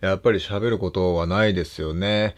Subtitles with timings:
[0.00, 2.34] やっぱり喋ることはないですよね。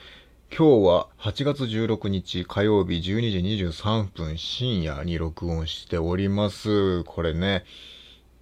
[0.51, 7.05] 今日は8月16日火曜日12時23分深夜に録音しております。
[7.05, 7.65] これね、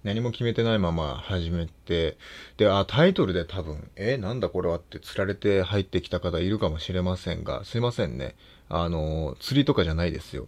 [0.03, 2.17] 何も決めてないまま始めて、
[2.57, 8.35] で、あ、タイトルで多分、え、なんだこれはって釣られて入ってきた方いるかもしれませんが、すいませんね。
[8.69, 10.47] あの、釣りとかじゃないですよ。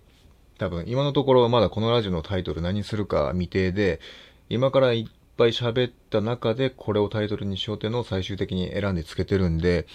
[0.57, 3.99] 多分、今のところまだこのラジオのタイトル何するか未定で、
[4.49, 4.93] 今から
[5.37, 9.87] ぱい喋った中でこれをタイトルにしようっていうのを最終的に選んでつけてるんで、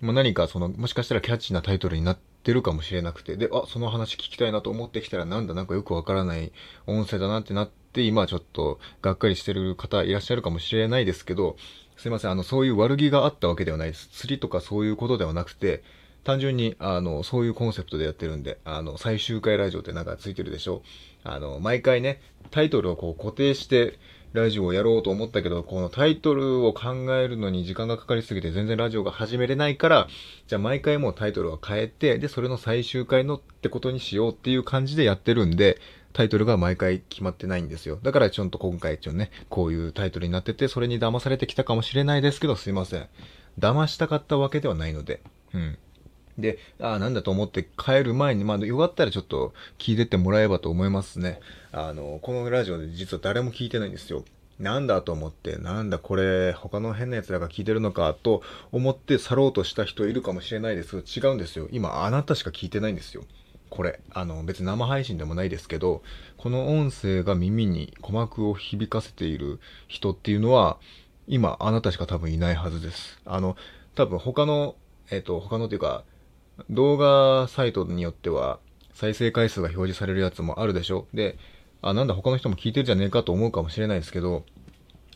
[0.00, 6.52] まあ、何かその、もしかしたらキャッチなタイトルになってるかもしれなくて、で、あ、その話聞きたいなと思ってきたらなんだなんかよくわからない
[6.86, 11.56] 音声だなってなって、今ちょっとがっかりしてる方いらっしゃるかもしれないですけど、
[11.96, 14.08] すいません、あの、そういう悪気があったわけではないです。
[14.08, 15.82] 釣りとかそういうことではなくて、
[16.22, 20.82] 単純に、あの、そういうコンセプトでやってるんで、あの、最終回ラジオってなんかついてるでしょ？
[21.24, 23.98] あの、毎回ね、タイトルをこう固定して、
[24.38, 30.08] ラジオをやろうと思ったけど、このタイトルを考えるのに時間がかかりすぎて全然ラジオが始めれないから、
[30.46, 35.78] じゃあ毎回もうタイトルは変えて、で、それの最終回のってことにしようっていう感じでやってるんで、
[36.12, 37.98] タイトルが毎回決まってないんですよ。
[38.02, 43.06] だからちょっと今回一応ね、こういうタイトルになってて、それに騙されてきたかもしれないですけど、すいません。
[43.58, 45.20] 騙したかったわけではないので、
[45.52, 45.78] うん。
[46.38, 51.40] で、ああ、なんだと思って帰る前に、まあ、よかったらちょっと聞いてってもらえばと思いますね。
[51.72, 54.24] あの、このラジオで実は誰も聞いてないんですよ。
[54.58, 61.68] なんだと思って、なんだこれ、他の変な奴らが聞いてるのかと思って去ろうとした人いるかもしれないですけど、違うんですよ。
[61.70, 63.24] 今、あなたしか聞いてないんですよ。
[63.70, 66.02] これ、あの、別に生配信でもないですけど、
[66.36, 70.78] この音声が耳に鼓膜を響かせている人っていうのは、
[71.28, 73.20] 今、あなたしか多分いないはずです。
[73.26, 73.56] あの、
[73.94, 74.74] 多分他の、
[75.10, 76.04] えっ、と、他のっていうか、
[76.70, 78.58] 動画サイトによっては
[78.92, 81.06] 再生回数が表示されるやつもあるでしょ？
[81.14, 81.38] で、
[81.82, 84.44] あ、なんだ他の人も聞いてるじゃねえかと思うかもしれないですけど、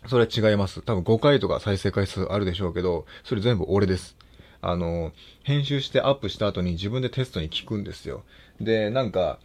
[0.06, 0.82] それは違います。
[0.82, 4.16] 多分5回とか再生回数あるでしょうけど、それ全部俺です。
[4.60, 5.12] あの、
[5.42, 8.22] 編集してアップした後に自分でテストに聞くんですよ。
[8.60, 9.40] で、なんか、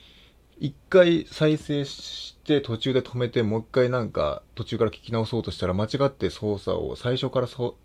[0.59, 7.76] 一回再生して途中で止めてもう一回なんか途中から聞き直そうとしたら間違って操作を最初からそ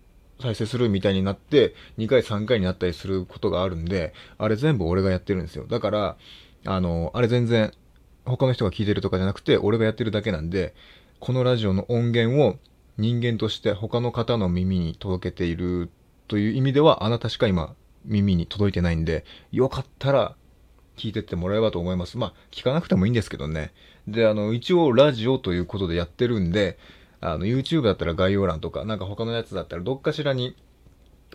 [0.40, 5.66] 再生するみたいになって、2回3回になったりすることがあるんで、あれ全部俺がやってるんですよ。
[5.66, 6.16] だから、
[6.64, 7.72] あの、あれ全然、
[8.24, 10.74] 他の人が聞いてるとかじゃなくて、俺がやってるだけなんで、
[11.20, 12.58] このラジオの音源を
[12.98, 15.90] 人間として他の方の耳に届けている
[16.28, 20.36] という意味では、あなたしか今耳に届いてないんで、よかったら
[20.96, 22.18] 聞いてってもらえばと思います。
[22.18, 23.72] まあ、聞かなくてもいいんですけどね。
[24.06, 26.78] で、あの、一応ラジオということでやってるんで、
[27.22, 30.56] あの、YouTube だったら概要欄とか、なんか他のやつだったらどっかしらに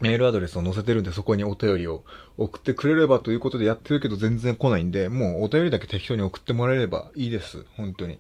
[0.02, 2.03] メールアドレスを載せてるんで、そこにお便りを
[2.38, 7.66] 送ってくれればということでやってるけど全然来ないんで、もうお便りだけ適当に送ってもらえればいいです。
[7.78, 8.20] 本当に。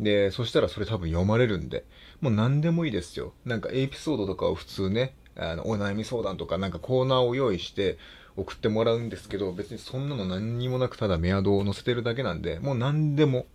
[0.00, 1.84] で、そしたらそれ多分読まれるんで、
[2.20, 3.32] もう何でもいいですよ。
[3.44, 7.96] なんかエピソードとかを普通ね、あの、お悩み相談とかなんかコーナーを用意して
[8.36, 13.46] 送ってもらうんですけど、別にそんなの何にもなくただメアドを載せてるだけなんで、もう何でも、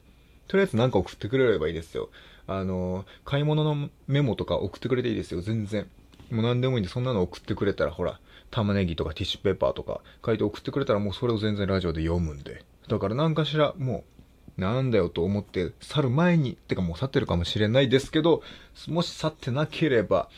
[0.48, 2.10] とりあえず何か送ってくれればいいですよ。
[2.48, 5.88] あの、買い物のメモとか送ってくれていいですよ、全然。
[6.32, 8.20] もう何でもいいんで、そんなの送ってくれたら、ほら、
[8.52, 12.64] 玉ねぎとかティッシュペーパーとか書いて送ってくれたら、もうそれを全然ラジオで読むんで。
[12.88, 14.04] だから何かしら、も
[14.58, 18.44] う、なんだよと思って去る前に、てかもう去ってるかもしれないですけど、
[18.88, 20.30] もし去ってなければ、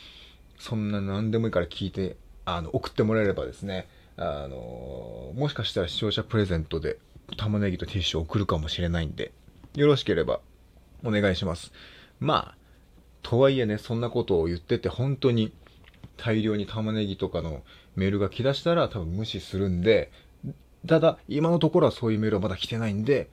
[0.58, 6.98] そんな何でもいいから聞いて、あの、送ってもらえればですね、あの、もしかしたら視聴者プレゼントで
[7.36, 9.32] 玉ねぎとティッシュを送るかもしれないんで、
[9.74, 10.40] よろしければ
[11.04, 11.72] お願いします。
[12.20, 12.56] まあ、
[13.22, 15.52] とはいえね、そんなことを言ってて、本当に
[16.16, 17.62] 大量に玉ねぎとかの
[17.94, 20.10] メールが来だしたら多分無視するんで、
[20.86, 23.28] ただ、今のところはそういうメールはまだ来てないんで、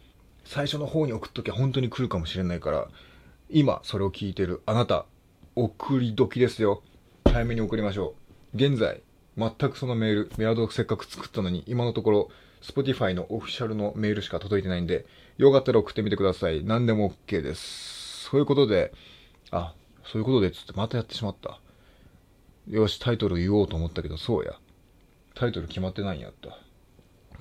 [0.45, 2.87] 最初の方に送っときゃ本当に来るかもしれないから、
[3.49, 5.05] 今それを聞いてるあなた、
[5.55, 6.81] 送り時ですよ。
[7.25, 8.15] 早めに送りましょ
[8.53, 8.57] う。
[8.57, 9.01] 現在、
[9.37, 12.29] 全くそのメール、メアドをせっかく作ったのに、今のところ、
[12.61, 15.05] Spotify のオフィシャルのメールしか届いてないんで、
[15.37, 16.63] よかったら送ってみてください。
[16.63, 18.02] 何でも OK です。
[18.33, 18.91] そういうことで、
[19.51, 21.59] あ、そういうことで、つってまたやってしまった。
[22.67, 24.53] よし、タイトル言おうと思ったけど、そうや。
[25.35, 26.57] タイトル決まってないんやった。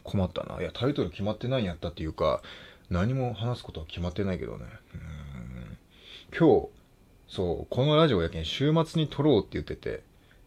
[0.02, 0.61] 困ったな。
[0.61, 2.43] いや、タイトル決まってないんやったっていうか、
[2.90, 4.66] 何も話すことは決まってないけどね。
[4.94, 5.78] うん
[6.38, 6.69] 今日、
[7.26, 10.02] そう、このラジオやけん週末に撮ろうって言ってて、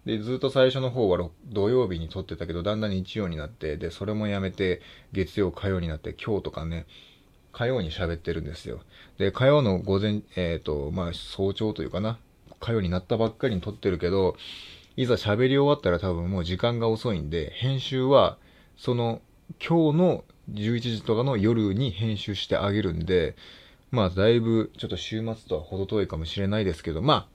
[0.06, 6.86] で、ずっと最初の方は土曜日に撮ってたけど、だんだん日曜になって、で、それもやめて、月曜、火曜になって、今日とかね、
[7.56, 8.82] 火曜に喋ってるんですよ。
[9.18, 12.20] で、火曜の午前、えっ、ー、と、まあ、早朝というかな、
[12.60, 14.36] 火曜になったばっかりに撮ってるけど、
[14.98, 18.38] いざ喋り終わったら多分もう時間が遅いんで、編集は、
[18.76, 19.22] その、
[19.66, 23.38] 今日の11時とかの夜に編集してあげるんで、
[23.90, 27.28] まあ、だいぶ、ちょっと週末とは程遠いかもしれないですけど、まあ、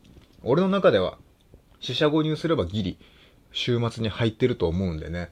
[0.42, 1.16] 俺の中では、
[1.80, 2.98] 四捨五入すればギリ、
[3.52, 5.30] 週末に入ってると思うんでね。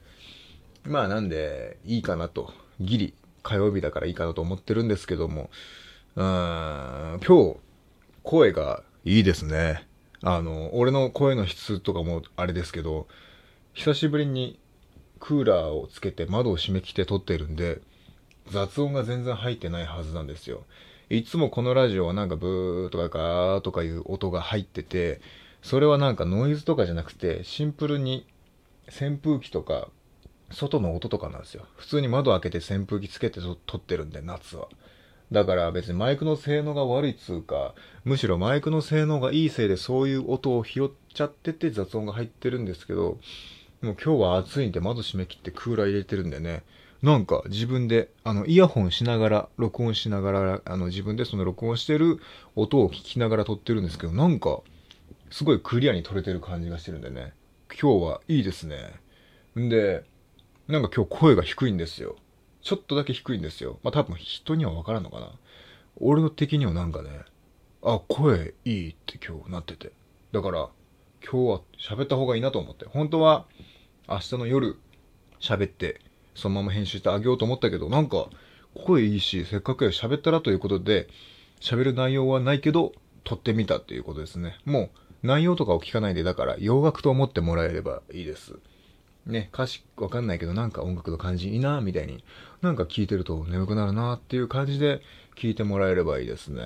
[0.83, 2.51] まあなんで、いいかなと。
[2.79, 3.13] ギリ、
[3.49, 5.49] 火曜日だからいいかなと思ってるんですけども、
[6.15, 7.57] うーん、今日、
[8.21, 9.87] 声がいいですね。
[10.21, 13.07] あの、俺の声の質とかもあれですけど、
[13.73, 14.59] 久しぶりに
[15.19, 17.81] クーラーをつけて窓を閉め切って撮ってるんで、
[18.51, 20.65] 雑音が全然入ってないはずなんですよ。
[21.09, 25.21] いつもこのラジオはなんかブーとかガーとかいう音が入ってて、
[25.63, 28.27] それはなんかノイズとかじゃなくて、シンプルに
[28.89, 29.89] 扇風機とか、
[30.51, 31.65] 外の音とかなんですよ。
[31.75, 34.67] 普通に窓開けて扇風機つけて撮ってるんで、夏は。
[35.31, 43.19] だから別にマイクの性能が悪いつうか、むしろマイクの性能がいいせいでそういう音を拾っちゃってて雑音が入ってるんですけど、
[43.81, 46.63] もう今日は暑いんで窓閉め切ってクーラー入れてるんでね、
[47.01, 52.19] なんか自分で、あの、イヤホンしながら、録音しながら、あの、自分でその録音してる
[52.55, 54.61] 音を聞きながら撮ってるんですけど、なんか、
[55.31, 57.33] すごいクリアに撮れてる感じがしてるんでね、
[57.79, 58.99] 今日はいいですね。
[59.57, 60.03] んで、
[60.69, 62.15] なんか今日声が低いんですよ。
[62.61, 63.79] ちょっとだけ低いんですよ。
[63.81, 65.31] まあ多分人にはわからんのかな。
[65.99, 67.09] 俺の的にはなんかね、
[67.81, 69.91] あ、声いいって今日なってて。
[70.31, 70.69] だから、
[71.23, 72.85] 今日は喋った方がいいなと思って。
[72.85, 73.47] 本当は
[74.07, 74.77] 明日の夜
[75.39, 76.01] 喋って、
[76.35, 78.29] そのまま編集してあげようと思ったけど、なんか
[78.75, 81.07] 声いいし、せっかくや喋ったらということで、
[81.61, 82.91] 喋る内容はないけど、
[83.23, 84.59] 撮ってみたっていうことですね。
[84.65, 84.91] も
[85.23, 88.59] う内容とかを聞かないで、だから洋楽と思ってもらえればいいです。
[89.25, 92.23] ね、歌詞わかんないけどなんか音楽の感じいいなみたいに
[92.61, 95.01] なんか聞いてると眠くなるなっていう感じで
[95.39, 96.61] 聞いてもらえればいいですね。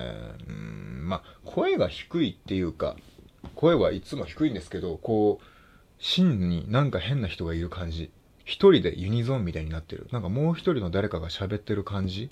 [0.48, 2.96] うん、まあ、声が低いっていうか、
[3.54, 5.44] 声はいつも低いんですけど、こう、
[5.98, 8.10] 真になんか変な人がいる感じ。
[8.44, 10.08] 一人でユニゾンみたいになってる。
[10.10, 12.30] なんかもう一人の誰かが喋ってる感じ。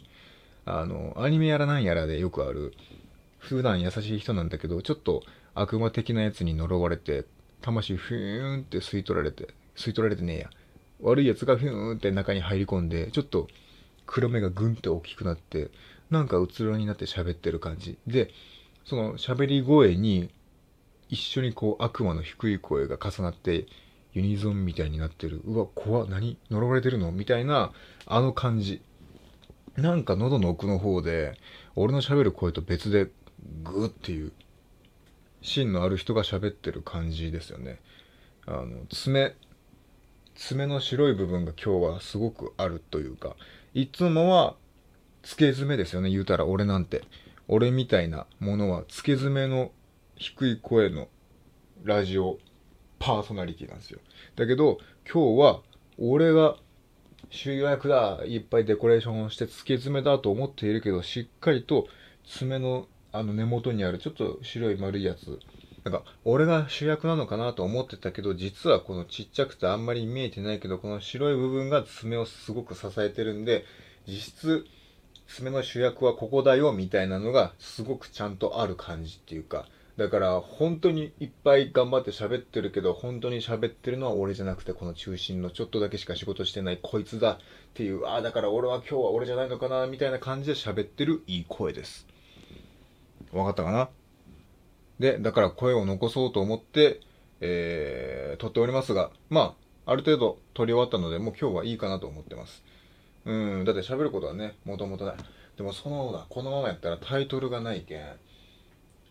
[0.64, 2.74] あの、アニメやらなんやらでよくある、
[3.38, 5.22] 普段優しい人なんだけど、ちょっと
[5.54, 7.24] 悪魔的なやつに呪われて、
[7.60, 10.50] 魂ふーんって吸い取られて、吸い取られてねえや。
[11.00, 13.48] 悪い奴がふーんって中に入り込んで、ちょっと
[14.06, 15.70] 黒目がぐんって大きくなって、
[16.10, 17.98] なんかうつろになって喋ってる感じ。
[18.06, 18.30] で、
[18.84, 20.30] その喋り声に
[21.08, 23.66] 一緒にこう悪魔の低い声が重なって
[24.12, 25.40] ユニゾンみたいになってる。
[25.44, 26.38] うわ、怖何？
[26.50, 27.12] 呪われてるの？
[27.12, 27.72] みたいな、
[28.06, 28.82] あの感じ。
[29.76, 31.38] なんか喉の奥の方で、
[31.76, 33.06] 俺の喋る声と別で、
[33.64, 34.32] グーっていう、
[35.40, 37.80] 芯のある人が喋ってる感じですよね。
[38.46, 39.34] あの、爪、
[40.34, 43.36] 爪の白い部分が今日はすごくあるというか、
[43.74, 44.56] いつもは、
[45.22, 47.02] 付け爪ですよね、言うたら俺なんて。
[47.48, 49.72] 俺みたいなものは、付け爪の
[50.16, 51.08] 低い声の
[51.84, 52.38] ラジオ
[52.98, 54.00] パーソナリティなんですよ。
[54.36, 54.78] だけど、
[55.10, 55.60] 今日は、
[55.98, 56.56] 俺が
[57.30, 61.86] 主役だ、いっぱいデコレーションをして付け爪だと思っているけど、しっかりと
[62.26, 65.38] 爪のあの根元にあるちょっと白い丸いやつ。
[65.84, 73.64] なんか、俺が主役なのかなと思ってたけど、実はこのちっちゃくてあんまり見えてないけど、この白い部分が爪をすごく支えてるんで、
[74.06, 74.66] 実質、
[75.26, 87.38] 爪の主役はここだよ、みたいなのがすごくちゃんとある感じっていうか、だから本当にいっぱい頑張って喋ってるけど本当に喋ってるのは俺じゃなくてこの中心のちょっとだけしか仕事してないこいつだっ
[87.74, 92.06] ていうああだから俺は今日は俺じゃないのかなみたいな感じで喋ってるいい声です。
[93.32, 93.90] わかったかな？
[95.02, 97.00] でだから声を残そうと思って
[97.44, 102.62] えー、撮っておりますがまあある程度撮り終わったのでもう今日はいいかなと思ってます
[103.24, 105.16] うんだって喋ることはねもともとない
[105.56, 108.04] でもそのだこのままやったらタイトルがないけん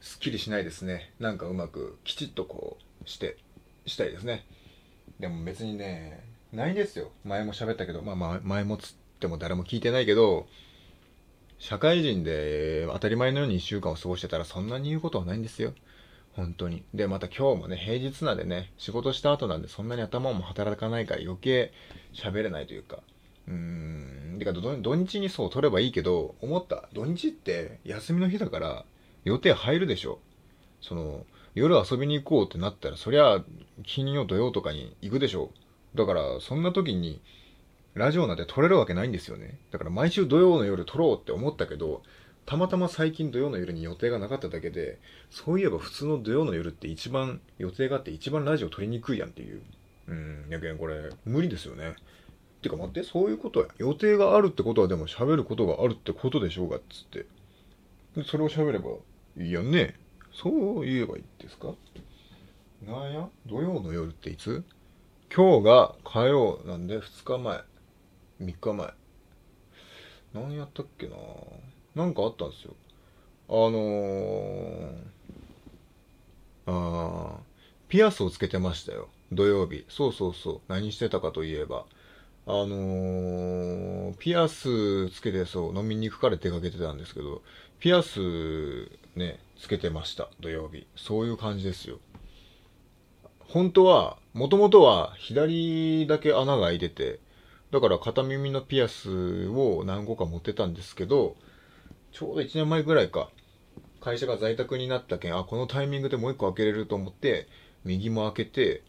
[0.01, 1.13] すっきりしないですね。
[1.19, 3.37] なんかうまくきちっとこうして、
[3.85, 4.45] したいですね。
[5.19, 7.11] でも別にね、ないですよ。
[7.23, 10.47] 前も喋ったけど、まあ前もつっても誰も聞いてないけど、
[11.61, 15.75] 社会人で当たり前のように1週間を過ごしてたらそんなに言うことはないんですよ。
[16.33, 16.83] 本当に。
[16.95, 21.71] で、また今日もね、平日なんでね、仕事した後なんでそんなに頭も働かないから余計
[22.15, 22.97] 喋れないというか。
[23.47, 24.37] うーん。
[24.39, 26.89] てか土日にそう取ればいいけど、思った。
[26.93, 28.85] 土日って休みの日だから、
[29.23, 30.17] 予定入るでしょ。
[30.81, 33.43] その、夜遊びに行こうってなったら、そりゃ、
[33.83, 35.51] 金曜土曜とかに行くでしょ。
[35.93, 37.21] だから、そんな時に、
[37.93, 39.59] ラジオなんて撮れるわけないんですよね。
[39.71, 42.03] だから毎週土曜の夜撮ろうって思ったけど、
[42.45, 49.61] たまたま最近土曜の夜に予定がなかっただけで、そういえば普通の土曜の夜って一番予定があって一番ラジオ撮りにくいやんっていう。
[50.07, 51.95] うん、やけんこれ無理ですよね。
[52.61, 53.67] てか待って、そういうことや。
[53.77, 57.25] 予定があるってことはでも喋ることがあるってことでしょうがっつって。
[58.15, 58.89] でそれを喋れば
[59.37, 59.95] いいやんね。
[60.33, 61.73] そう言えばいいですか？
[62.85, 63.27] なんや？
[63.45, 64.63] 土曜の夜っていつ？
[65.33, 67.61] 今日が火曜なんで2日前。
[68.41, 68.93] 3日前。
[70.33, 71.15] 何やったっけな
[71.95, 72.73] なんかあったんですよ。
[73.49, 77.39] あのー、あ
[77.89, 79.09] ピアスをつけてましたよ。
[79.31, 79.85] 土曜日。
[79.89, 80.61] そうそうそう。
[80.67, 81.85] 何してたかといえば。
[82.47, 87.41] あのー、ピアスつけてそう、飲みに行くから出かけてたんですけど、
[87.79, 88.19] ピアス
[89.15, 90.29] ね、つけてました。
[90.39, 90.87] 土曜日。
[90.95, 91.99] そういう感じですよ。
[93.39, 97.19] 本当は、もともとは左だけ穴が開いてて、
[97.71, 101.37] だから片耳のピアスを何個か持ってたんですけど、
[102.11, 103.29] ちょうど1年前ぐらいか、
[104.01, 107.47] 会社が在宅になったけん、あ、このタイミングでもう一個開けれると思って、
[107.85, 108.83] 右も開けて、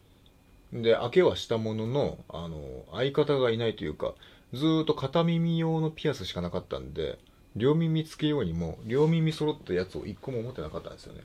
[0.72, 4.14] で、開けはしたものの、あの、相方がいないというか、
[4.52, 7.18] ずーっと片耳用のピアスしかなかったんで、
[7.54, 11.20] 両耳つけようにも、両耳揃ったやつを一個も持ってなかったんですよね。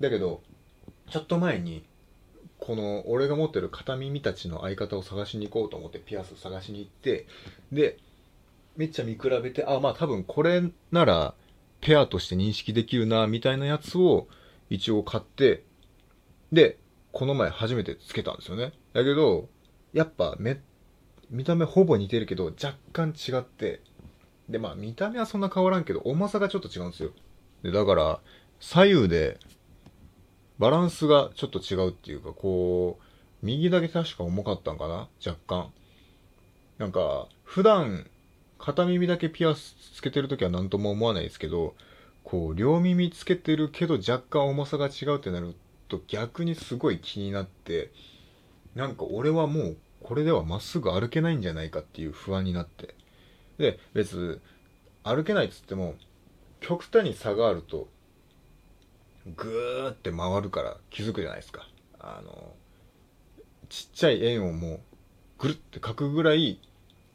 [0.00, 0.42] だけど、
[1.10, 1.84] ちょっと前に、
[2.64, 7.26] この俺が持ってる片耳たちの相方を探しに行こうと思ってピアス探しに行って
[7.72, 7.98] で
[8.76, 11.34] めっちゃ見比べてあまあ多分これなら
[11.80, 14.28] ペアとして認識できるなみたいなやつを
[14.70, 15.64] 一応買って
[16.52, 16.78] で
[17.10, 18.72] この前初めてつけたんですよね。
[18.92, 19.48] だけど
[19.92, 20.60] やっぱめ
[21.30, 23.80] 見た目ほぼ似てるけど若干違って
[24.48, 27.10] でまあ見た目はそんな変わらんけど重さがちょっと違うんですよ。
[27.64, 28.20] でだから
[28.60, 29.40] 左右で
[30.62, 33.04] バランスがちょっと違うっていうか、こう、
[33.42, 35.08] 右だけ確か重かったんかな？
[35.26, 35.72] 若干。
[36.78, 38.06] なんか、普段、
[38.60, 41.74] 片耳だけピアスつけてるときは何とも思わないですけど、
[42.22, 45.56] こう、両耳つけてるけど若干重さが違うってなる
[45.88, 47.90] と逆にすごい気になって、
[48.76, 52.94] なんか俺はもうこれではまっすぐ歩けないんじゃないかっていう不安になって。
[53.58, 54.40] で、別、
[55.02, 55.96] 歩けないっつっても、
[56.60, 57.88] 極端に差があると
[59.26, 61.66] ぐーって回るから気づくじゃないですか。
[61.98, 62.54] あの、
[63.68, 64.80] ちっちゃい円をもう
[65.38, 66.60] ぐるって書くぐらい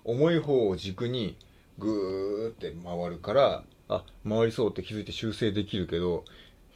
[0.03, 1.37] 重い方を軸に
[1.77, 6.23] ぐーって回るから、あ、回りそうって気づいて修正できるけど、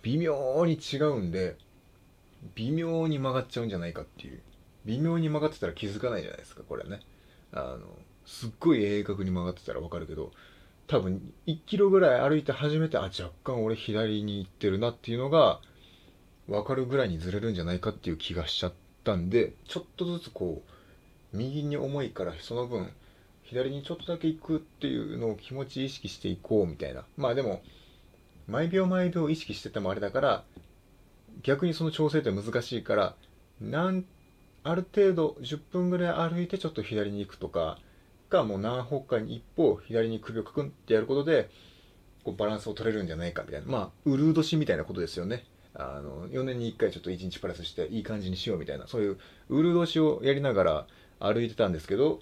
[0.04, 1.58] 微妙に違うんで、
[2.56, 4.42] 微妙に曲がっちゃうんじゃないかっていう。
[4.86, 7.00] 微妙に曲がってたら気づかないじゃないですか、これね。
[7.54, 7.80] あの、
[8.26, 10.32] すっごい鋭角に曲がってたらわかるけど、
[10.92, 15.62] 多分1キロぐらい歩いて初めてあ若干俺左に行ってるなっていうのが
[16.50, 18.74] 分かるぐらいにずれるんじゃないかっていう気がしちゃっ
[19.06, 20.62] たんでちょっとずつこ
[21.34, 22.92] う右に重いからその分
[23.44, 27.06] 左にちょっとだけ行くっていうのを気持ち意識していこうみたいな。
[27.16, 27.62] まあでも
[28.50, 30.44] 毎秒毎秒意識しててもあれだから
[31.42, 33.16] 逆にその調整って難しいから
[33.62, 34.04] なん
[34.64, 37.80] ある程度10分ぐらい歩いてちょっと左に行くとか
[38.32, 41.50] かもう何歩かに一歩左に首をかくんってやることで
[42.24, 43.68] こうバランスを取れるんじゃないかみたいな。
[43.68, 45.46] まあウルー年みたいなことですよね。
[45.74, 48.88] あの4年に1回ちょっと1日プラスしていい感じにしようみたいな。
[48.88, 49.18] そういう
[49.50, 50.88] ウルー年をやりながら
[51.20, 52.20] 歩いてたんですけど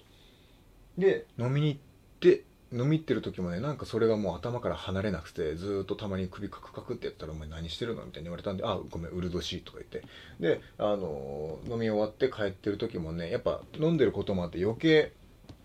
[0.98, 1.80] で飲みに行っ
[2.20, 10.02] て飲み行ってる時もねなんかそれがもう頭から離れなくてずっとたまに首カクカクってやったら「お前何してるの?」みたいに言われたんで「あごめんウル年」とか言って。
[10.38, 15.12] であの飲み終わって帰ってる時もねやっぱ飲んでることもあって余計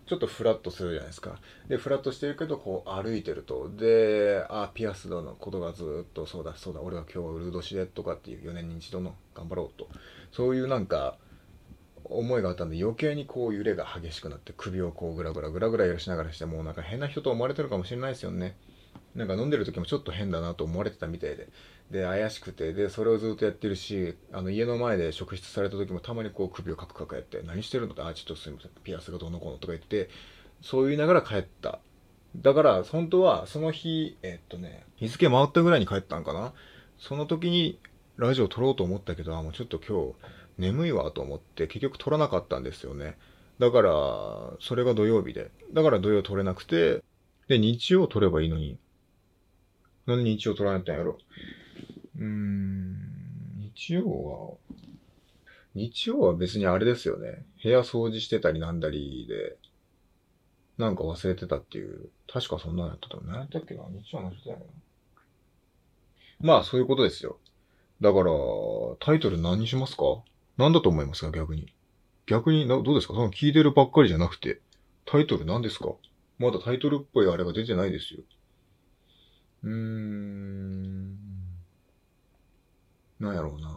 [0.06, 1.40] ちょっとフラットするじゃないですか。
[1.68, 3.70] で、フラットしてるけど、こう歩いてると。
[3.76, 9.88] で、あ、ピアスのことがずっと、そうだ、そうだ、俺は今日はウルドシでとかっていう4年に一度の頑張ろうと。
[10.32, 11.18] そういうなんか、
[12.08, 18.56] 思いがあったんで余計にこう揺れが激しくなって首をこうグラグラグラグラ揺らしながらしてもうなんか変な人と思われてるかもしれないですよね。
[19.16, 21.48] なんか飲んでる時もちょっと変だなと思われてたみたいで。
[21.90, 30.10] で、怪しくて、で、それをずっとやってるし、あの、家の前で職質された時もたまにこう首をカクカクやって、何してるのって、あ、ちょっとすみません、ピアスがどうのこうのとか言って、
[30.60, 31.80] そう言いながら帰った。
[32.36, 36.52] だから、本当は、その日、えっとね、日付回ったぐらいに帰ったんかな
[36.98, 37.78] その時に、
[38.16, 40.14] ラジオ撮ろうと思ったけど、あ、もうちょっと今日、
[40.58, 43.16] 眠いわと思って、結局撮らなかったんですよね。
[43.58, 43.92] だから、
[44.60, 45.50] それが土曜日で。
[45.72, 47.02] だから土曜撮れなくて、
[47.48, 48.78] で、日曜撮ればいいのに。
[50.06, 51.18] なんで日曜撮らないったんやろ？
[52.16, 52.98] うーん、
[53.58, 54.54] 日曜は、
[55.74, 57.44] 日曜は別にあれですよね。
[57.62, 59.56] 部屋掃除してたりなんだりで、
[60.78, 63.30] なんか忘れてたっていう、確かそんなのやったと思う。
[63.30, 63.82] 何やったっけな？
[63.90, 64.64] 日曜の人だよな。
[66.38, 67.38] まあ、そういうことですよ。
[68.00, 68.30] だから、
[69.00, 70.22] タイトル何にしますか？
[70.56, 71.72] 何だと思いますか逆に？
[72.26, 73.14] 逆にな、どうですか？
[73.14, 74.60] その聞いてるばっかりじゃなくて、
[75.04, 75.94] タイトル何ですか？
[76.38, 78.20] まだタイトルっぽいあれが出てないですよ。
[79.64, 81.16] うーん。
[83.18, 83.76] なんやろうな。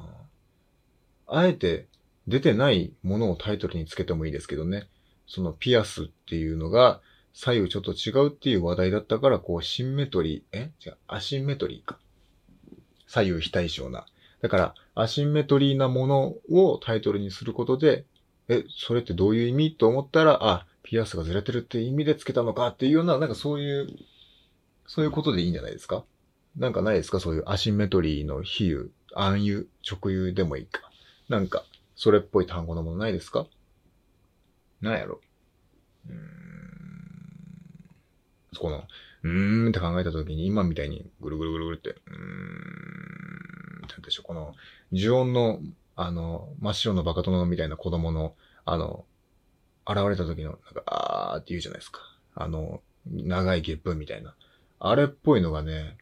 [1.28, 1.88] あえて
[2.28, 4.88] 出てないものをタイトルにつけてもいいですけどね。
[5.28, 7.02] そのピアスっていうのが
[7.34, 10.72] 左右ちょっと違うっていう話題だったから、こうシンメトリー、え？
[10.86, 12.00] 違う、アシンメトリーか。
[13.08, 14.06] 左右非対称な。
[14.42, 18.06] だから、アシンメトリーなものをタイトルにすることで、
[18.48, 19.76] え、それってどういう意味？
[19.76, 23.88] と思ったら、あ、ピアスがずれてるって意味でつけたのかっていうような、なんかそういう、
[24.90, 26.04] そういうことでいいんじゃないですか？
[26.58, 27.20] なんかないですか？
[27.20, 30.82] そういうアシンメトリーの比喩、暗喩、直喩でもいいか。
[31.30, 31.64] なんか、
[31.96, 33.46] それっぽい単語のものないですか？
[34.82, 35.22] なんやろ？
[36.08, 36.18] うーん。
[38.58, 38.84] この、
[39.22, 44.56] うーんって考えたときに、今みたいにぐるぐるぐるぐるって、うーん、なんでしょう、この、
[44.92, 45.60] 呪音の、
[45.96, 49.06] あの、真っ白のバカ殿みたいな子供の、あの、
[49.88, 52.00] 現れた時の、なんか、あーって言うじゃないですか。
[52.34, 54.36] あの、長いゲップみたいな。
[54.80, 55.98] あれっぽいのがね、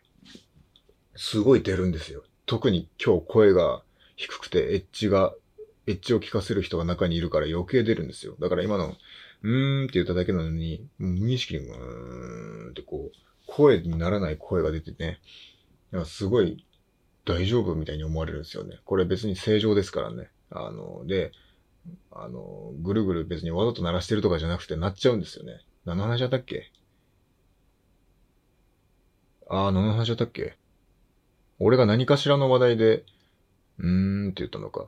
[1.15, 2.24] すごい出るんですよ。
[2.46, 3.81] 特に今日声が
[4.15, 5.34] 低くてエッジが、
[5.88, 8.36] エッジを聞かせる人が中にいるから余計出るんですよ。
[8.39, 8.96] だから今の、
[9.43, 13.17] うーんって言っただけなのに、無意識にうーんってこう、
[13.48, 15.19] 声にならない声が出てね、
[16.05, 16.65] すごい
[17.25, 18.79] 大丈夫みたいに思われるんですよね。
[18.86, 20.29] これ別に正常ですからね。
[20.51, 21.31] あの、で、
[22.12, 25.62] あの、ぐるぐる別にわざと鳴らしてるとかじゃなくて鳴っちゃうんですよね。
[25.86, 26.72] 何の話だったっけ？
[29.50, 30.58] あー、何の話だったっけ？
[31.60, 33.06] 俺が何かしらの話題で、
[33.80, 34.88] うーんって言ったのか。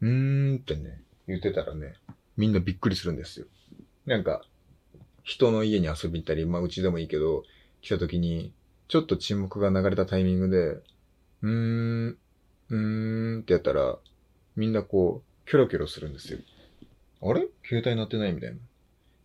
[0.00, 1.94] うーんってね、言ってたらね、
[2.36, 3.46] みんなびっくりするんですよ。
[4.06, 4.42] なんか、
[5.24, 7.42] 人の家に遊びに行ったり、まあうちでもいいけど、
[7.82, 8.52] 来た時に、
[8.88, 13.98] ちょっと沈黙が流れたタイミングで、うーん、うーんってやったら、
[14.54, 16.38] みんなこう、キョロキョロするんですよ。
[17.22, 17.48] あれ？
[17.64, 18.56] 携帯鳴ってないみたいな。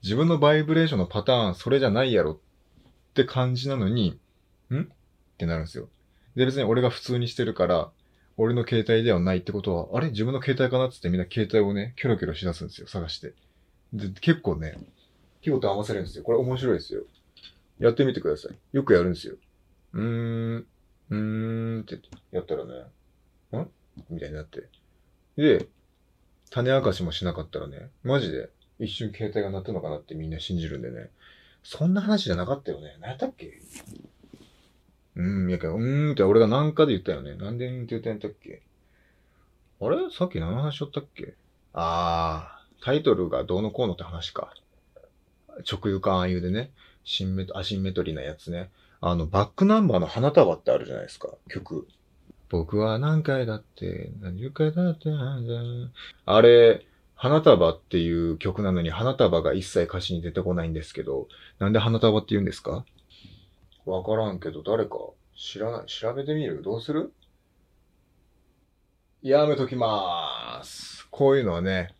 [0.02, 2.38] 自分のバイブレーションのパターン、それじゃないやろっ
[3.12, 4.18] って感じなのに、
[4.70, 4.82] ん？
[4.82, 4.86] っ
[5.38, 5.90] てなるんですよ。
[6.36, 7.92] で、別に俺が普通にしてるから、
[8.38, 10.10] 俺の携帯ではないってことは、あれ？
[10.10, 10.88] 自分の携帯かな？
[10.88, 13.34] っつってみんな携帯をね、キョロキョロしだすんですよ、探して。
[13.94, 14.78] で、結構ね、
[15.42, 16.24] 結構と合わせるんですよ。
[16.24, 17.04] これ面白いですよ。
[17.80, 18.56] やってみてください。
[18.72, 19.36] よくやるんですよ。
[19.94, 20.66] うーん、
[21.10, 22.00] うーんって
[22.32, 22.74] やったらね、
[23.60, 23.68] ん？
[24.10, 24.70] みたいになって。
[25.36, 25.68] で、
[26.50, 28.50] 種明かしもしなかったらね、マジで
[28.80, 31.10] 一瞬携帯が鳴ったのかなってみんな信じるんでね、
[31.64, 32.98] そんな話じゃなかったよね。
[33.00, 33.62] 何やったっけ？
[35.16, 37.36] うん、やけど、うーんって俺が何かで言ったよね。
[37.36, 38.62] なんでんって言ったんやったっけ？
[39.82, 39.98] あれ？
[40.12, 41.36] さっき何の話しとったっけ？
[41.74, 44.54] あー、タイトルがどうのこうのって話か。
[45.70, 46.72] 直輸か暗輸でね、
[47.04, 48.72] シンメト、アシンメトリーなやつね。
[49.02, 51.88] あの、バックナンバーの花束ってあるじゃないですか、曲。
[52.50, 55.10] 僕は何回だって、何十回だって。
[56.26, 56.86] あれ、
[57.22, 61.28] 花束っていう曲なのに花束が一切歌詞に出てこないんですけど、
[61.60, 62.84] なんで花束って言うんですか？
[63.86, 64.98] わからんけど、誰か
[65.38, 65.86] 知らない。
[65.86, 66.64] 調べてみる？
[66.64, 67.14] どうする？
[69.22, 71.08] やめときまーす。
[71.12, 71.94] こういうのはね、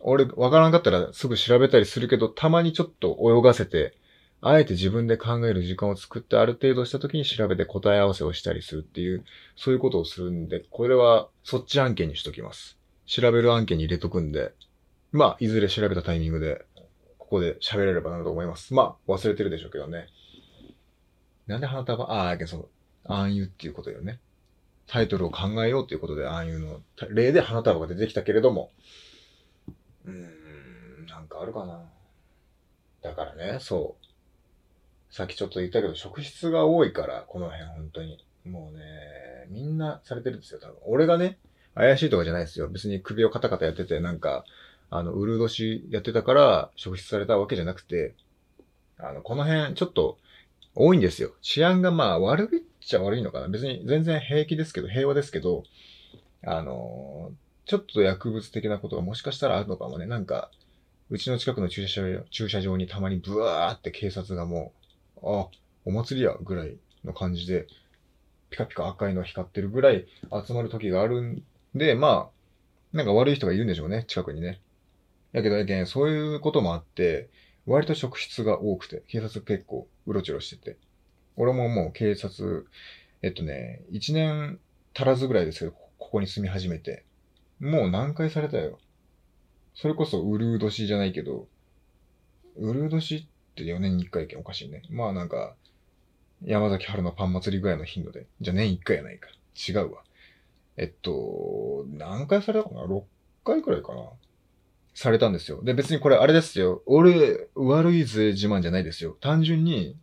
[0.00, 3.96] 俺、わからんかったらすぐ調べたりするけど、たまにちょっと泳がせて、
[4.40, 12.75] あえて自分で考える時間を作ってある程度した時に調べて答え合わせをしたりするっていう、そういうことをするんで、これはそっち案件にしときます。
[13.06, 14.52] 調べる案件に入れとくんで、
[15.12, 16.64] まあ、いずれ調べたタイミングで、
[17.18, 18.74] ここで喋れればなと思います。
[18.74, 20.08] まあ、忘れてるでしょうけどね。
[21.46, 22.04] なんで花束？
[22.04, 22.68] ああ、その、
[23.04, 24.20] 暗喩っていうことよね。
[24.86, 28.70] タイトルを考えようということで暗喩の例で花束が出てきたけれども、
[30.04, 31.84] うーん、なんかあるかな。
[33.02, 35.14] だからね、そう。
[35.14, 38.24] さっきちょっと言ったけど、職質が多いから、この辺本当に。
[38.44, 38.84] もうね、
[39.48, 40.76] みんなされてるんですよ、多分。
[40.84, 41.38] 俺がね、
[41.76, 42.68] 怪しいとかじゃないですよ。
[42.68, 44.44] 別に首をカタカタやってて、なんか、
[44.90, 48.14] あの、ウルー年やってたから、職質されたわけじゃなくて、
[48.98, 50.18] あの、この辺、ちょっと、
[50.74, 51.32] 多いんですよ。
[51.42, 53.48] 治安がまあ、悪いっちゃ悪いのかな。
[53.48, 55.64] 別に全然平気ですけど、平和ですけど、
[56.44, 57.32] あの
[57.64, 60.06] ちょっと薬物的なことがもしかしたらあるのかもね。
[60.06, 60.50] なんか、
[61.10, 64.72] うちの近くの駐車場駐車場にたまにブワーって警察がも
[65.16, 65.48] う、あ、
[65.84, 67.66] お祭りやぐらいの感じで、
[68.50, 70.06] ピカピカ赤いの光ってるぐらい
[70.46, 71.42] 集まる時があるん
[71.76, 74.60] で、まあ、なんか悪い人がいるんでしょうね、近くにね。
[75.32, 77.28] やけどやけん、そういうこともあって、
[77.66, 80.78] 割と職質が多くて、警察結構うろちょろしてて。
[81.36, 82.66] 俺ももう警察、
[83.20, 84.58] えっとね、1年
[84.94, 87.04] 足らずぐらいですけど、ここに住み始めて。
[87.60, 88.78] もう何回されたよ。
[89.74, 91.46] それこそ、ウルー年じゃないけど、
[92.56, 94.82] ウルー年って4年に1回けんおかしいね。
[94.88, 95.54] まあなんか、
[96.42, 98.26] 山崎春のパン祭りぐらいの頻度で。
[98.40, 99.28] じゃあ年1回やないか。
[99.56, 100.05] 違うわ。
[100.76, 103.02] えっと、何回されたかな ?6
[103.44, 104.10] 回くらいかな？
[104.94, 105.62] されたんですよ。
[105.62, 106.82] で、別にこれあれですよ。
[106.86, 109.16] 俺、悪いぜ自慢じゃないですよ。
[109.20, 109.96] 単純に、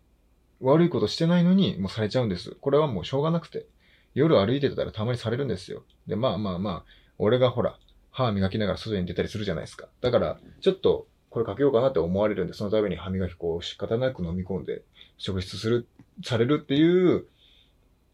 [0.59, 2.51] 悪いことしてないのに、もうされちゃうんです。
[2.62, 3.65] これはもうしょうがなくて。
[4.13, 5.83] 夜歩いてたらたまにされるんですよ。
[6.05, 6.86] で、まあまあまあ、
[7.17, 7.79] 俺がほら、
[8.12, 9.88] 歯磨きながら外に出たりするじゃないですか。
[10.01, 14.83] だから、ちょっと、これかけようかなって思われるんで、そのために歯磨き粉を仕方なく飲み込んで、
[15.17, 15.88] 職質する、
[16.23, 17.25] されるっていう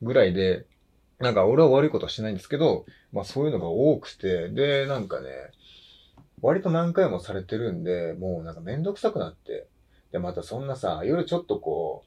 [0.01, 0.65] ぐらいで、
[1.19, 5.29] なんか俺は悪いことはしないんですけど、まあそういうのが多くて、で、なんかね、
[6.41, 9.67] 割と何回もされてるんで、もうなんかめんどくさくなって、
[10.11, 12.03] で、またそんなさ、夜ちょっとこ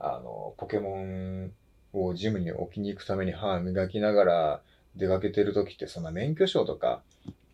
[0.00, 1.52] う、あの、ポケモン
[1.92, 4.60] をジムに置きに行くために歯磨きながら、
[4.96, 7.02] 出かけてる時ってそんな免許証とか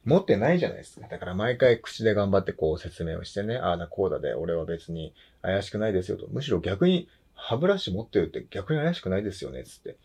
[0.05, 1.07] 持ってないじゃないですか。
[1.09, 6.27] だから毎回口で頑張ってこう説明をしてね、ああだこうだで俺は別に怪しくないですよと。
[6.29, 9.97] むしろ逆に歯ブラシ持ってるって逆に怪しくないですよね、つって。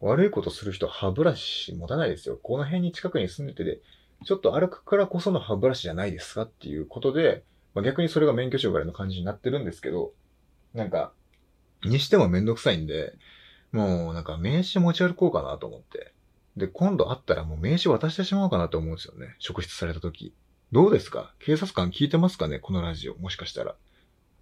[0.00, 2.38] 悪いことする人歯ブラシ持たないですよ。
[2.42, 3.80] この辺に近くに住んでて、
[4.24, 10.12] ちょっと歩くからこその歯ブラシじゃないですかっていうことで、まあ、逆にそれが免許証ぐらいの感じになってるんですけど、
[10.74, 11.12] なんか、
[11.84, 13.14] にしてもめんどくさいんで、
[13.72, 16.12] もうなんか名刺持ち歩こうかなと思って。
[16.56, 19.34] で、今度会ったらもう名刺渡してしまおうかなと思うんですよね。
[19.38, 20.34] 職質された時。
[20.72, 21.34] どうですか？
[21.38, 22.58] 警察官聞いてますかね？
[22.58, 23.16] このラジオ。
[23.16, 23.76] もしかしたら。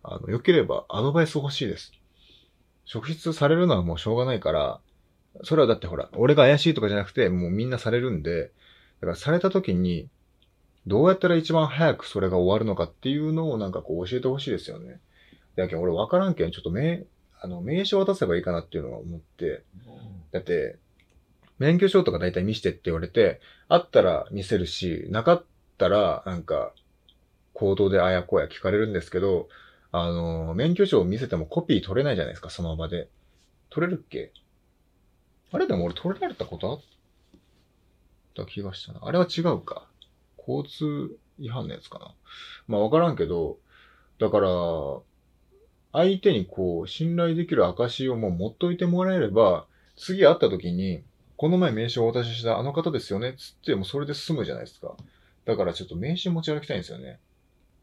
[0.05, 1.93] あの、良ければアドバイス欲しいです。
[2.85, 4.81] 職質されるのはもうしょうがないから、
[5.43, 8.53] それはだってほら、俺が怪しいとかじゃなくて、もうみんなされるんで、
[9.01, 10.09] だからされた時に、
[10.87, 15.01] どうやったら一番早くそれが終わるのかっていうのをなんかこう教えてほしいですよね。
[15.57, 17.05] だけど俺わからんけん、ちょっと名、
[17.41, 19.63] あの、名刺渡せばいいかなっていうのは思って、
[20.33, 20.79] だって、
[21.59, 25.45] 免許証とか大体見してって言われて、あったら見せるし、なかっ
[25.79, 26.73] たら、なんか、
[27.53, 29.49] 行動であやこや聞かれるんですけど、
[29.93, 33.09] あの、免許証を見せてもコピー取れないじゃないですか、その場で。
[33.71, 34.33] 取れるっけ？
[35.55, 36.81] あれでも俺取られたことあっ
[38.35, 38.99] た気がしたな。
[39.05, 39.87] あれは違うか。
[40.37, 42.13] 交通違反のやつかな。
[42.67, 43.59] まあわからんけど、
[44.19, 44.49] だから、
[45.93, 51.05] 相手にこう、信頼できる証をもう持っといてもらえれば、次会った時に、
[51.37, 54.97] この前名刺をお渡ししたあの方ですよねつってもそれで済むじゃないですか。
[55.45, 57.21] だからちょっと名刺持ち歩きたいんですよね。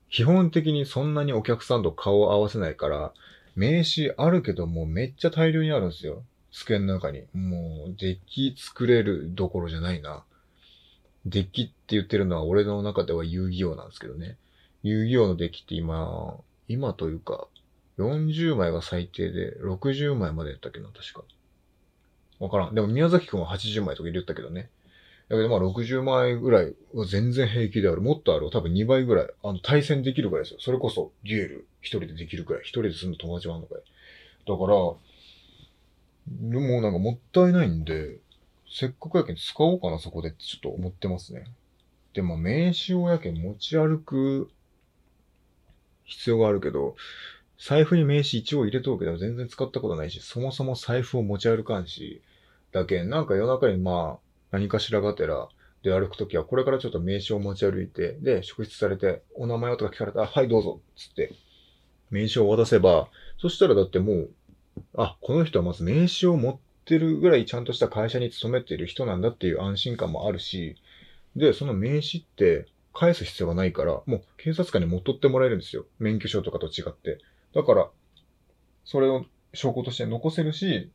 [0.10, 3.14] 基本的にそんなにお客さんと顔を合わせないから、
[3.56, 6.24] 名刺あるけどもうめっちゃ大量にあるんですよ。
[6.52, 7.24] 机の中に。
[7.34, 10.24] もう、デッキ作れるどころじゃないな。
[11.26, 14.38] デッキって言ってるのは俺の中では遊戯王なんですけどね。
[14.84, 16.38] 遊戯王のデッキって今、
[16.68, 17.48] 今というか、
[17.98, 21.24] 40枚が最低で、60枚までやったっけな、確か。
[22.40, 22.76] わからん。
[22.76, 24.70] でも宮崎くんは80枚とか入れたけどね。
[25.30, 28.02] だけどまあ60枚ぐらいは全然平気である。
[28.02, 28.50] もっとある。
[28.50, 29.28] 多分2倍ぐらい。
[29.44, 30.60] あの、対戦できるぐらいですよ。
[30.60, 32.64] それこそ、デュエル一人でできるぐらい。
[32.64, 33.78] 一人ですんの友達はあんのかい。
[33.78, 34.76] だから、
[36.28, 38.20] でもなんかもったいないんで、
[38.70, 41.46] せっかくやけん使おうかな、そこでってちょっと思ってますね。
[42.14, 44.50] で、まあ名刺をやけん持ち歩く
[46.06, 46.96] 必要があるけど、
[47.58, 52.22] 財布に名刺一応入れとうけど全然使ったことないし、そもそも財布を持ち歩かんし、
[52.72, 54.20] だけん、なんか夜中にまあ、
[54.52, 55.50] 何かしらがてら、
[55.84, 61.34] で歩くときは、これからちょっと名刺を持ち歩いて、で、職質されて、お名前とか聞かれたら、はい、どうぞ、つって、
[62.12, 64.32] 名刺を渡せば、そしたらだってもう、
[64.98, 70.76] あ、この人はまず名刺を持ってるぐらいちゃんとした会社に勤めている人なんだっていう安心感もあるし、
[71.36, 75.86] で、その名刺って返す必要がないから、もう警察官に持っとってもらえるんですよ。
[76.00, 77.20] 免許証とかと違って。
[77.56, 77.90] だから、
[78.84, 80.92] それを証拠として残せるし、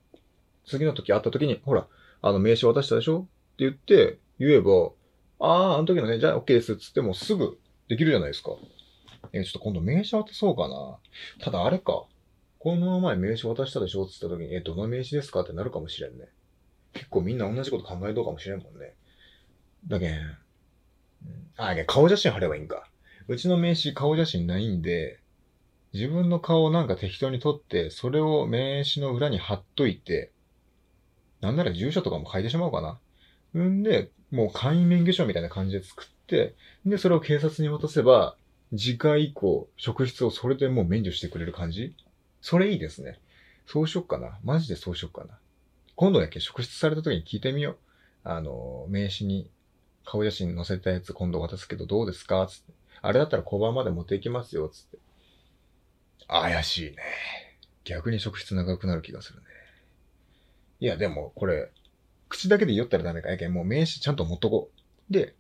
[0.67, 1.87] 次の時会った時に、ほら、
[2.23, 3.21] あの名刺渡したでしょ？
[3.21, 4.91] って言って、言えば、
[5.39, 7.59] ああ、あの時のね、じゃあ OK ですっつってもすぐ
[7.89, 8.53] できるじゃないですか。
[9.33, 10.99] えちょっと今度名刺渡そうかな。
[11.41, 12.05] ただあれか。
[12.67, 14.03] この前名刺渡したでしょ？
[14.03, 15.43] って言った時に、え、どの名刺ですか？
[15.43, 16.27] ってなるかもしれんね。
[16.95, 18.97] 結構みんな同じこと考えとうかもしれんもんね。
[19.87, 20.27] だけん、うん、
[21.59, 22.91] あ、顔写真貼ればいいんか。
[23.29, 25.21] うちの名刺顔写真ないんで、
[25.93, 30.33] 自分の顔をなんか適当に撮って、それを名刺の裏に貼っといて、
[31.41, 32.99] なんなら住所とかも書いてしまおうか
[33.55, 33.63] な。
[33.63, 38.37] んで、もう会員免許証みたいな感じで作って、で、それを警察に渡せば、
[38.77, 41.95] 次回以降、職質をそれでもう免除してくれる感じ
[42.49, 43.19] それいいですね。
[43.67, 44.39] そうしよっかな。
[44.45, 45.37] マジでそうしよっかな。
[45.97, 47.77] 今度だけ職質された時に聞いてみよう。
[48.23, 49.51] あの、名刺に
[50.05, 52.47] 顔写真載せたやつ今度渡すけどどうですか？
[52.47, 52.73] つって。
[53.03, 54.69] あれだったら交番まで持っていきますよ。
[54.69, 54.99] つって。
[56.29, 56.99] 怪しいね。
[57.83, 59.47] 逆に職質長くなる気がするね。
[60.79, 61.73] いや、でも、これ、
[62.29, 63.31] 口だけで言ったらダメか。
[63.31, 64.71] やけん、もう名刺ちゃんと持っとこ
[65.11, 65.13] う。
[65.13, 65.35] で、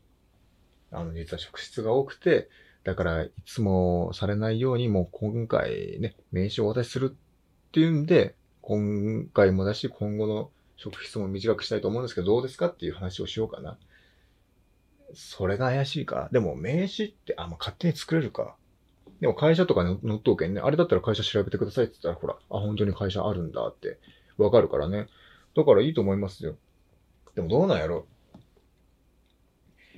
[0.91, 2.49] あの、実は職質が多くて、
[2.87, 13.77] だから、いつもされないように、もう今回ね、名刺をお渡しするっていうんで、今回もだし、今後の職質も短くしたいと思うんですけど、どうですかっていう話をしようかな。
[15.15, 16.29] それが怪しいか。
[16.31, 18.55] でも、名刺って、あ、まあ、勝手に作れるか。
[19.21, 20.61] でも会社とかに乗っとうけんね。
[20.61, 23.99] あれだったら会社調べてくださいって言ったら、ほら、あ、本当に会社あるんだって
[24.39, 25.09] わかるからね。
[25.57, 26.55] だからいいと思いますよ。
[27.35, 28.07] でもどうなんやろ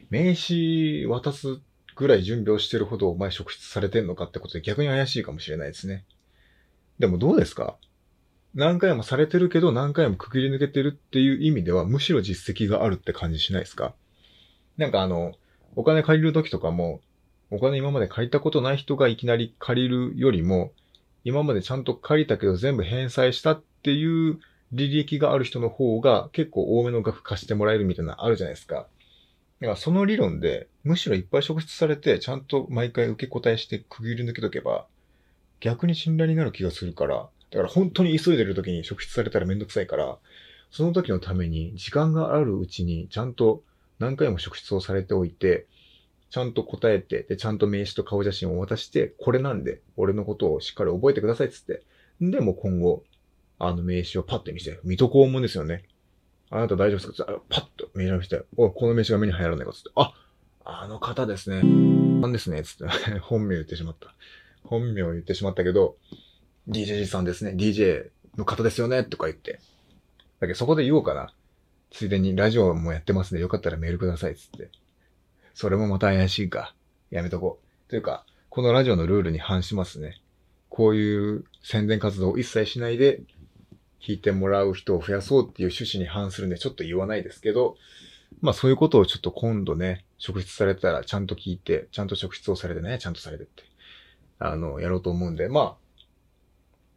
[0.09, 1.61] 名刺渡す
[1.99, 6.05] ぐらい準備をしてるほどお前職質されてんのかってことで逆に怪しいかもしれないですね。
[7.01, 7.77] でもどうですか？
[8.55, 13.95] 何回もされてるけど何回もくぐり抜けてるっていう意味ではむしろ実績があるって感じしないですか？
[14.77, 15.35] なんかあの、
[15.75, 17.01] お金借りる時とかも、
[17.51, 20.73] お金今まで借りたことない人がいきなり借りるよりも、
[21.25, 24.39] 今までちゃんと借りたけど全部返済したっていう
[24.73, 28.87] 履歴がある人の方が結構多めの額貸してもらえるみたいなあるじゃないですか。
[29.61, 34.87] だからその理論で、むしろいっぱい職質されて、ちゃんと毎回受け答えして区切り抜けとけば、
[35.61, 40.19] 逆に信頼になる気がするから、だから本当に急いでる時に職質されたらめんどくさいから、
[40.71, 43.63] その時のために時間があるうちにちゃんと
[43.99, 45.67] 何回も職質をされておいて、
[46.31, 51.83] ちゃんと答えて、で、ちゃんと名刺と顔写真を渡して、これなんで、俺のことをしっかり覚えてくださいっつって。
[52.21, 53.03] で、もう今後、
[53.59, 55.85] あの名刺をパッて見せ、水戸黄門ですよね。
[56.51, 57.41] あなた大丈夫ですか？
[57.49, 60.15] パッと名刺を見せて、おこの名刺が目に入らないかつって、あ、
[60.65, 61.63] あの方ですね。
[62.21, 62.85] なんですね、つって
[63.21, 64.15] 本名言ってしまった。
[64.65, 65.97] 本名言ってしまったけど、
[66.69, 67.53] DJ さんですね。
[67.53, 69.61] DJ の方ですよね、とか言って。
[70.41, 71.33] だけどそこで言おうかな。
[71.91, 74.71] ついでにラジオもやってますんで、よかったらメールください、つって。
[75.55, 76.75] それもまた怪しいか。
[77.11, 77.91] やめとこう。
[77.91, 80.21] というか、このラジオのルールに反しますね。
[80.69, 83.23] こういう宣伝活動を一切しないで、
[84.01, 87.77] 聞いてもらう人を増やそうっていう趣旨に反するんでちょっと言わないですけど、
[88.41, 93.63] まあそういうことをちょっと今度ね、職質されたらちゃんと聞いて、ちゃんと職質をされてね、ちゃんとされてって、
[94.39, 95.77] あの、やろうと思うんで、まあ、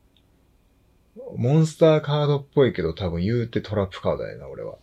[1.36, 4.76] モンスターカードっぽいけど多分言うてトラップカードやな、俺は。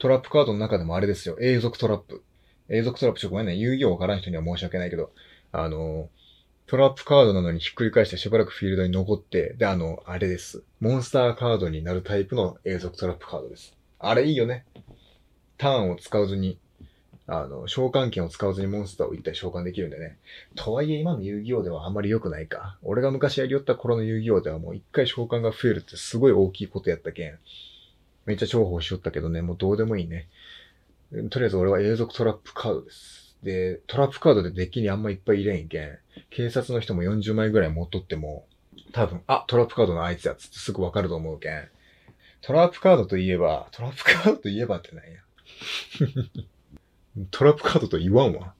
[0.00, 1.38] トラップカードの中でもあれですよ。
[1.40, 2.24] 永続トラップ。
[2.68, 3.54] 永続トラップ、ちょ、ごめんね。
[3.54, 5.12] 遊戯王わからん人には申し訳ないけど、
[5.52, 6.10] あの、
[6.66, 10.64] トラップカードなのにひっくり返してしばらくフィールドに残って、で、あの、あれです。
[10.80, 13.76] モンスターカードになるタイプの永続トラップカードです。
[14.00, 14.64] あれいいよね。
[15.60, 16.58] ターンを使わずに、
[17.26, 20.16] あの、召喚剣を使わずにモンスターを一体召喚できるんでね。
[20.56, 22.78] とはいえ今の遊戯王ではあんまり良くないか。
[22.82, 27.38] 俺が昔やりよった頃の遊戯王ではもう一回召喚が増えるってすごい大きいことやったけん。
[28.24, 30.28] めっちゃ重宝しよったけどね、もうどうでもいいね。
[31.30, 33.36] とりあえず俺は永続トラップカードです。
[33.42, 35.98] で、トラップカードでデッキにあんまいっぱい入れんけん。
[36.30, 38.46] 警察の人も40枚ぐらい持っとっても、
[38.92, 41.68] 多分、あ、トラップカードのあいつやつってすぐわかると思うけん。
[42.42, 45.20] トラップカードといえば、トラップカードといえばってなんや。
[47.30, 48.54] トラップカードと言わんわ。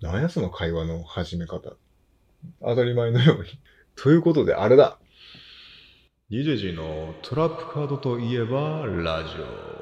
[0.00, 1.76] なんやその会話の始め方。
[2.60, 3.48] 当たり前のように。
[3.96, 4.98] ということで、あれだ。
[6.30, 9.80] DJG のトラップカードといえば、ラジオ。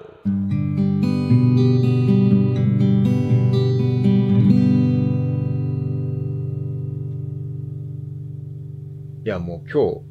[9.24, 10.02] いや、もう今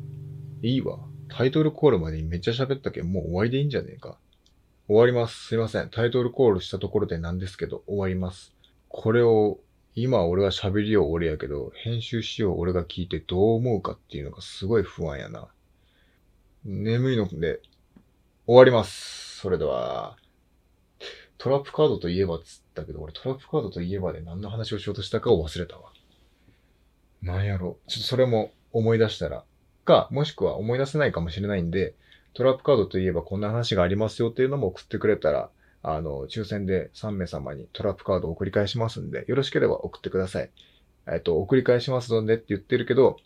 [0.62, 1.00] 日、いいわ。
[1.28, 4.20] タイトルコールまでにめっちゃ喋ったけん、もう終わりでいいんじゃねえか。
[4.88, 5.48] 終わります。
[5.48, 5.90] すいません。
[5.90, 8.54] タイトルコールしたところでなんですけど、終わります。
[8.88, 9.60] これを、
[9.96, 15.50] 今俺は喋りよう俺やけど、編集しよう俺が聞いてどう思うかっていうのがすごい不安やな。
[16.64, 17.60] 眠いので、
[18.46, 19.40] 終わります。
[19.40, 20.16] それでは、
[21.38, 25.92] トラップカードといえばっつったけど、俺トラップカードといえばで何の話をしようとしたかを忘れたわ。
[27.22, 27.78] なんやろ。
[27.88, 29.44] ちょっとそれも思い出したら、
[29.84, 31.94] か、もしくは思い出せないかもしれないんで、
[32.34, 35.50] トラップカードといえばこんな話がありますよっていうのも送ってくれたら、
[35.84, 40.50] あの、抽選で3名様にトラップカードを送り返しますんで、よろしければ送ってください。
[41.12, 43.18] えっと、送り返しますのでって言ってるけど、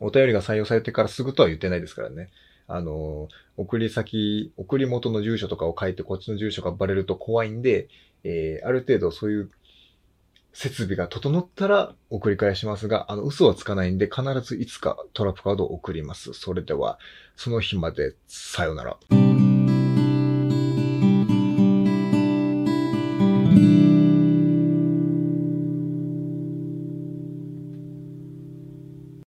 [0.00, 2.30] お便りが採用されてからすぐとは言ってないですからね。
[2.66, 7.88] あの、送り先、送り元の住所とかを書いてこっちの住所がバレると怖いんで、
[8.22, 9.50] えー、ある程度そういう
[10.52, 16.32] 設備が整ったら送り返しますが、あの、嘘はつかないんで、必ずいつかトラップカードを送ります。
[16.32, 16.98] それでは、
[17.36, 19.29] その日まで、さよなら。